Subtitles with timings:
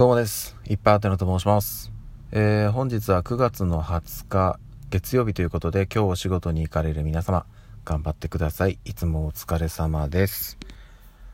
[0.00, 0.56] どうもです。
[0.66, 1.92] いっぱいあてのと申します。
[2.32, 4.58] えー、本日は9月の20日
[4.88, 7.44] 月曜日ということで今日お仕事に行かれる皆様
[7.84, 8.78] 頑張ってください。
[8.86, 10.56] いつもお疲れ様です。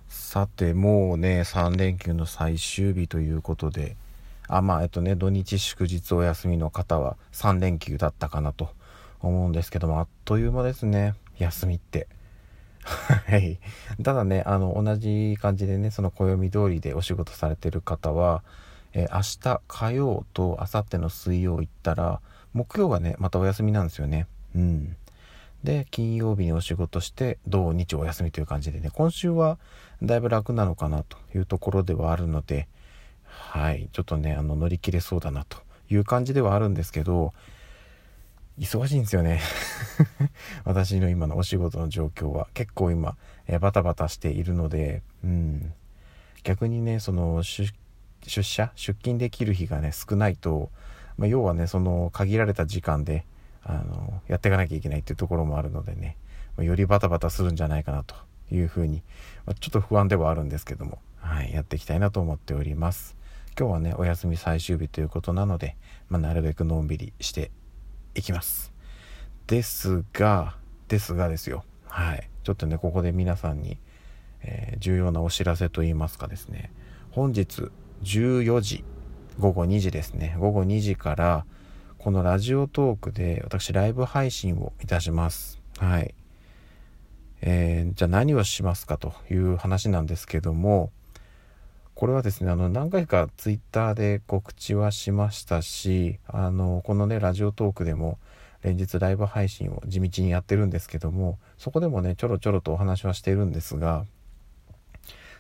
[0.09, 3.97] さて、もうね、3連休の最終日ということで、
[4.49, 8.71] あ、まあ、えっとね、土日祝日お休みの方は3連休だったかなと
[9.21, 12.09] 思うんですけども、あっという間ですね、休みって。
[13.27, 13.59] はい。
[14.03, 18.43] ただね、あの、同じ感じでね、その暦通りでお仕事されてる方は、
[18.93, 22.21] えー明日火曜と明後日の水曜行ったら、
[22.53, 24.27] 木曜がね、またお休みなんですよね。
[24.55, 24.97] うん。
[25.65, 29.59] で、金曜日にお仕事して、土日お休みという感じでね、今週は
[30.03, 32.69] だいぶ楽なのかなというところではあるので、
[33.25, 33.89] はい。
[33.93, 35.59] ちょっとね、あの、乗り切れそうだなと
[35.91, 37.35] いう感じではあるんですけど、
[38.59, 39.41] 忙しいんですよね。
[40.65, 42.49] 私の今のお仕事の状況は。
[42.55, 45.75] 結構今、えバタバタしているので、うん、
[46.43, 47.71] 逆にねその出
[48.23, 48.73] 社？
[48.75, 50.71] 出勤できる日がね少ないと、
[51.19, 53.27] まあ、要はねその限られた時間で
[53.63, 56.17] あのやっていかなきゃいけないっていうところもあるのでね、
[56.59, 58.15] よりバタバタするんじゃないかなと
[58.51, 59.03] いうふうに、
[59.45, 63.17] まあちょっと不安ではあるんですけども、はい、やっていきたいなと思っております。
[63.59, 65.77] 今日はねお休み最終日ということなので、
[66.09, 67.51] まあ、なるべくのんびりして
[68.17, 68.73] いきます。
[69.47, 70.57] ですが
[70.89, 71.65] ですがですよ。
[71.87, 72.29] はい。
[72.43, 73.79] ちょっとねここで皆さんに、
[74.43, 76.73] えー重要なお知らせといいますかですね。
[77.11, 77.71] 本日
[78.03, 78.85] 14時
[79.39, 80.37] 午後2時ですね。
[80.39, 81.47] 午後2時から
[81.99, 85.61] このラジオトークで私ライブ配信をいたします。
[85.79, 86.15] はい。
[87.43, 90.91] えーじゃあ何をしますかという話なんですけども
[91.97, 98.19] これはですねあの何回かツイッターで告知はしましたしあのこのねラジオトークでも
[98.63, 104.05] 連日ライブ配信を地道にやってるんですけどもそこでもねちょろちょろとお話はしてるんですが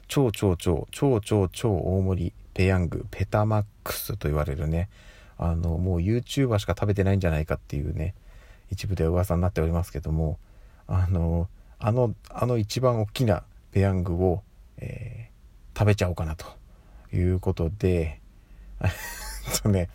[0.09, 4.89] 超超超超超超大盛りペヤングペタマックスと言われるね
[5.37, 8.15] あのもう YouTuber しか食べてないんじゃないかっていうね
[8.71, 10.39] 一部で噂になっておりますけども
[10.87, 14.43] あのあのあの一番大きなペヤングを、
[14.79, 15.26] えー
[15.77, 16.47] 食べちゃおうかなと
[17.15, 18.21] いうことで。
[18.83, 19.89] えっとね。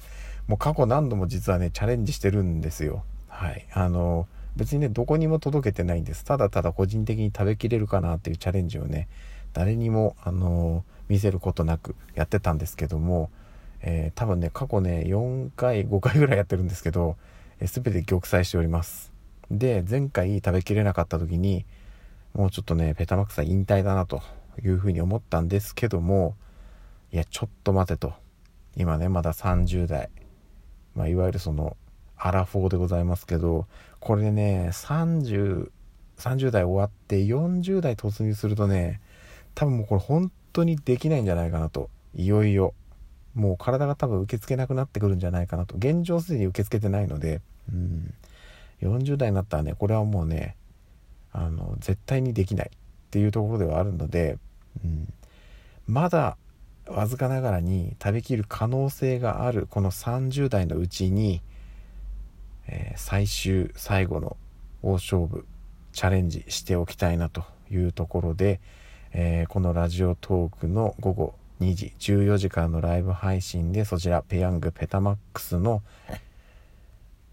[0.48, 3.04] もう過去何度も実はねチャレンジしてるんですよ。
[3.30, 3.66] はい。
[3.74, 6.24] あの別にねどこにも届けてないんです。
[6.24, 9.08] ただただ個人的に食べきれるかなっていうチャレンジをね
[9.54, 13.30] 誰にもあの見せることなくやってたんですけども、
[13.82, 17.16] えー多分ね過去ね4回5回ぐらいやってるんですけど、
[17.60, 19.12] えー全て玉砕しております。
[19.50, 21.66] で前回食べきれなかった時に
[22.34, 24.22] もうちょっとねペタマックスは引退だなと
[24.64, 26.36] いうふうに思ったんですけども
[27.12, 28.14] いやちょっと待てと。
[28.78, 30.10] 今ねまだ30代、
[30.96, 31.76] まあ、いわゆるその
[32.18, 33.66] アラフォーでございますけど
[34.00, 35.72] これね3030
[36.52, 39.02] 代終わって40代突入するとね
[39.56, 41.90] 多分もうこれ本当にできないんじゃないかなと。
[42.14, 42.74] いよいよ
[43.34, 45.76] もう体が多分受け付けなくなってくるんじゃないかなと。
[45.76, 47.42] 現状すでに受け付けてないので
[47.72, 48.14] うん。
[48.82, 50.56] 40代になったらねこれはもうね
[51.32, 52.72] あの絶対にできない。
[53.12, 54.38] っていうところではあるので、
[54.86, 55.14] うん、
[55.86, 56.38] まだ
[56.88, 61.42] わずかながらに食べきる可能性があるこの30代のうちに、
[62.68, 64.38] えー最終最後の
[64.82, 65.46] 大勝負
[65.92, 68.62] チャレンジしておきたいなというところで、
[69.12, 75.84] えーこのラジオトークの午後2時14時からのライブ配信でそちらペヤングペタマックスの、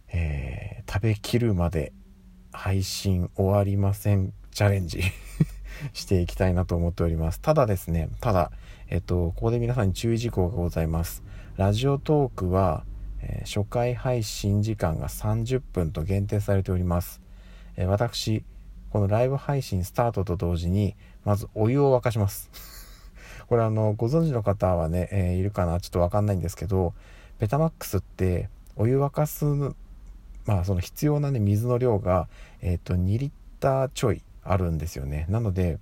[0.08, 1.92] えー食べきるまで
[2.50, 5.02] 配信終わりませんチャレンジ。
[5.92, 7.40] していきたいなと思っております。
[7.40, 8.50] ただですねただ
[8.88, 11.22] えっとここで皆さんに注意事項がございます。
[11.56, 12.84] ラジオトークは、
[13.20, 17.20] えー初回配信時間が30分と限定されております、
[17.76, 18.44] えー私
[18.90, 20.94] このライブ配信スタートと同時に
[21.24, 22.50] まずお湯を沸かします。
[23.48, 25.80] これあのご存知の方はね、えーいるかな？
[25.80, 26.94] ちょっとわかんないんですけど
[27.38, 29.44] ペタマックスってお湯沸かす
[30.46, 32.28] まあその必要なね水の量が
[32.62, 33.30] えっ、と2リッ
[33.60, 34.22] ターちょい。
[34.48, 35.26] あるんですよね。
[35.28, 35.78] なので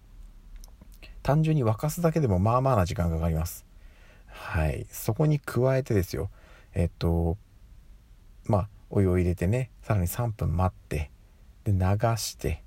[1.22, 3.64] 単純に沸かすだけでもまあまあな時間がかかります。
[4.26, 4.86] はい。
[4.90, 6.30] そこに加えてですよ。
[6.74, 7.38] えっ、と
[8.44, 11.10] まあお湯を入れてねさらに3分待って
[11.64, 11.78] で流
[12.16, 12.62] して、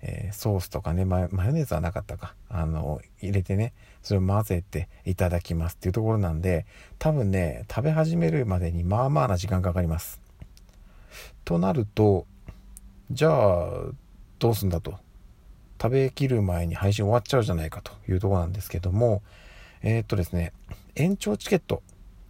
[0.00, 2.34] えーソースとかねママヨネーズはなかったか。
[2.48, 6.66] あの入れてねそれを混ぜていただきますっていうところなんで
[6.98, 10.20] 多分ね食べ始めるまでにまあまあな時間かかります。
[11.44, 12.26] となると
[13.10, 13.68] じゃあ
[14.38, 15.01] どうすんだと。
[15.82, 19.22] 食べきる前に配信終わっちゃうじゃないかというとこなんですけども
[19.82, 20.52] えーっとですね
[20.94, 21.82] 延長チケット。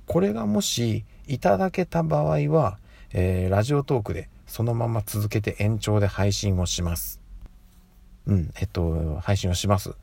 [0.06, 2.78] これがもしいただけた場合は、
[3.12, 7.20] えーラジオトークでそのまま続けて延長で配信をします。
[8.26, 9.94] うんえっと配信をします。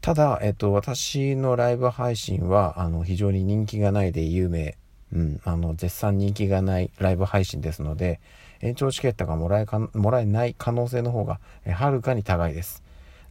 [0.00, 4.78] ただ、えっと、私のライブ配信は、あの、非常に人気がないで有名、
[5.12, 8.20] うん、あの、絶賛人気がないライブ配信ですので、
[8.60, 12.82] 延長チケットがもらえか、もらえない可能性の方が、えはるかに高いです。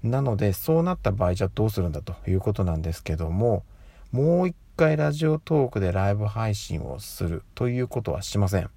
[0.03, 3.63] なので、そうなった場合、じゃどうするんだということなんですけども、
[4.11, 8.69] もう一回ラジオトークでライブ配信をするということはしません。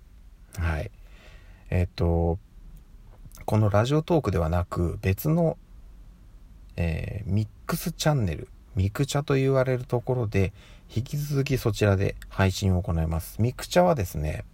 [0.59, 0.91] はい。
[1.71, 2.39] えっと、
[3.47, 5.57] このラジオトークではなく、別の
[6.77, 10.53] えー、ミックスチャンネル、ミクチャと言われるところで、
[10.95, 13.41] 引き続きそちらで配信を行います。
[13.41, 14.45] ミクチャはですね、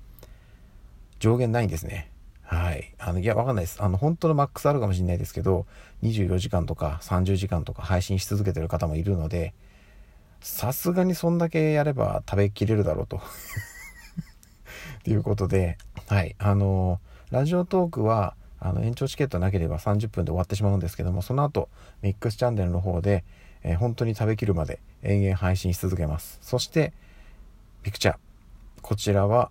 [1.19, 2.11] 上限ないんですね。
[2.43, 2.95] はい。
[2.99, 3.83] あの、いや、わかんないです。
[3.83, 5.67] あの、本当のマックスあるかもしれないですけど、
[6.03, 9.53] 24時間とか30時間とか配信し続けてる方もいるので、
[10.41, 13.21] さすがにそんだけやれば食べきれるだろうと。
[15.05, 15.77] ということで、
[16.07, 16.37] はい。
[16.39, 17.01] あの、
[17.31, 21.69] ラジオトークは、あの延長チケットなければ30分で終わってしまうんですけどもその後
[22.03, 23.25] ミックスチャンネルの方で、
[23.69, 26.39] えー、本当に食べきるまで延々配信し続けます。
[26.41, 26.95] そして
[27.83, 28.17] ピクチャー。
[28.81, 29.51] こちらは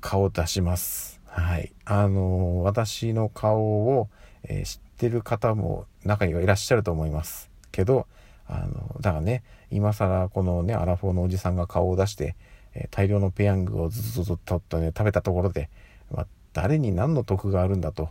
[0.00, 1.20] 顔出します。
[1.26, 1.72] はい。
[1.84, 4.08] あのー、私の顔を、
[4.44, 7.50] えー、知ってる方も中にはいらっしゃると思います。
[7.72, 8.06] けど
[8.46, 12.36] あのだからね今更このねアラフォーのおじさんが顔を出して、
[12.74, 15.68] え大量のペヤングをずっととっとね食べたところで、
[16.12, 18.10] まあ、誰に何の得があるんだと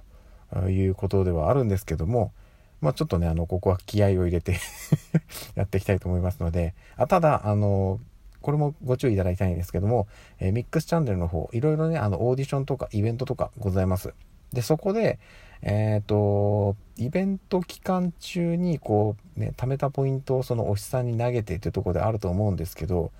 [0.67, 2.33] いうことではあるんですけども、
[2.81, 4.57] まあ、ちょっとね、あの、ここは気合を入れて
[5.55, 7.99] やっていきたいと思いますので、あただ、あの、
[8.41, 10.07] これもご注意いただきたいんですけども、
[10.39, 14.13] えー、ミックスチャンネルの方、いろいろね、あの、オーディションとかイベントとかございます。
[14.51, 15.19] で、そこで、
[15.61, 23.11] えっ、ー、と、イベント期間中に、こう、ね、貯めたポイントをその推しさんに投げてっていうところであると思うんですけど、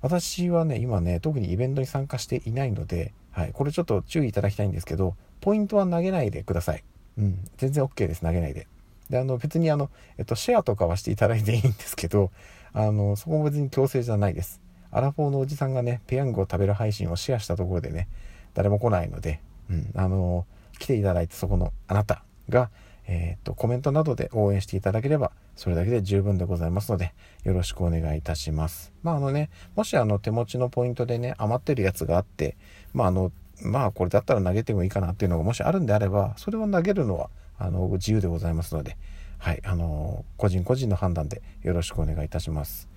[0.00, 6.84] 私はね、今ね、特にイベントに参加していないので、はい、これちょっと注意いただきたいんですけど、ポイントは投げないでください。
[7.18, 8.68] うん、全然 OK です、投げないで。
[9.10, 12.30] で、あの、別にあの、えっと、シェアとかはしていただいていいんですけど、
[12.72, 14.60] あの、そこも別に強制じゃないです。
[14.90, 18.08] アラフォーのおじさんがね、ペヤングを食べる配信をシェアしたところでね、
[18.54, 20.46] 誰も来ないので、うん、あの、
[20.78, 22.70] 来ていただいてそこのあなたが、
[23.08, 27.14] えー、っと、コメントなどで応援していただければ、それだけで十分でございますので、
[27.44, 28.92] よろしくお願いいたします。
[29.02, 32.56] まあ、あのね、もしあの、手持ちのポイントでね、余ってるやつがあって、
[32.92, 33.32] まあ、あの、
[33.62, 38.96] まあこれだったら投げてもいいかなっていうのがもしあるんであれば、それを投げるのは、あの、自由でございますので、
[39.38, 42.88] はい、あの、個人個人の判断でよろしくお願いいたします。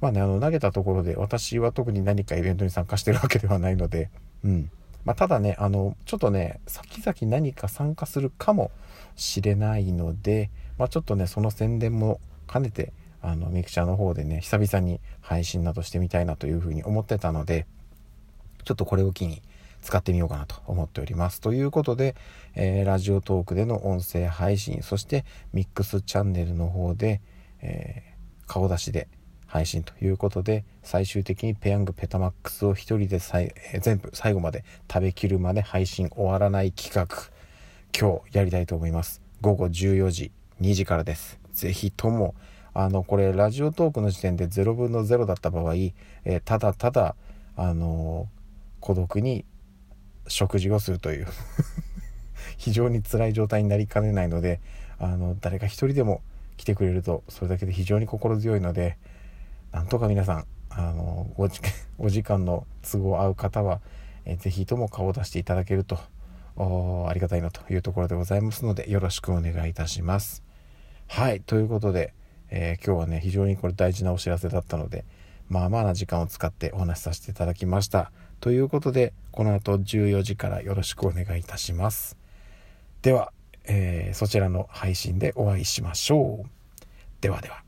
[0.00, 4.10] まあね、あの、投げたところで、私は特に何かイベントに参加してるわけではないので、
[4.44, 4.70] うん。
[5.04, 8.70] まあ、ただね、あの、ちょっとね、先々何か参加するかも
[9.14, 12.20] しれないので、まあ、ちょっとね、その宣伝も
[12.52, 12.92] 兼ねて、
[13.22, 17.66] あの、ミクチャーの方でね、久々に配信などしてみたいなというふうに思ってたので、
[18.64, 19.42] ちょっとこれを機に、
[19.86, 21.40] 使ってみようかなと思っております。
[21.40, 22.16] ということで、
[22.56, 27.20] えー、ラジオトークでの音声配信、そしてミックスチャンネルの方で、
[27.62, 29.06] えー、顔出しで
[29.46, 37.06] 配信ということで、最終的にペヤングペタマックスを一人でさい、えー、全部最後まで食べきるまで配信終わらない企画、
[37.96, 39.22] 今日やりたいと思います。
[39.40, 41.38] 午後14時、2時からです。
[41.52, 42.34] ぜひとも、
[42.74, 47.14] あの、これ、ラジオトークの時点で0分の0だった場合、えー、ただただ、
[47.54, 48.28] あの
[48.80, 49.44] 孤独に
[50.28, 51.26] 食事をするという
[52.56, 54.60] 非常に辛い状態になりかねないので
[54.98, 56.22] あの誰か一人でも
[56.56, 58.96] 来てくれるとそれだけで非常に心強いので
[59.72, 61.60] なんとか皆さんあのお時
[61.98, 63.80] お時間の都合合う方は、
[64.26, 65.98] えぜひとも顔を出していただけると
[67.08, 70.42] ありがたいなというところでございますのでよろしくお願いいたします。
[71.08, 72.12] はいということで、
[72.50, 75.04] えー、今日はね非常にこれ大事なお知らせだったので
[75.48, 78.10] まあまあな時間を使ってお話しさせていただきました。
[78.40, 82.16] ということで、この後14時からよろしくお願いいたします。
[83.02, 83.32] では、
[83.64, 86.50] えー、そちらの配信でお会いしましょう。
[87.20, 87.65] ではでは。